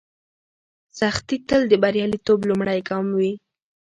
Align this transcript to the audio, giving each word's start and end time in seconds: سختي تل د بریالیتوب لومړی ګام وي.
سختي 0.99 1.37
تل 1.47 1.61
د 1.69 1.73
بریالیتوب 1.83 2.39
لومړی 2.49 2.79
ګام 2.89 3.05
وي. 3.17 3.31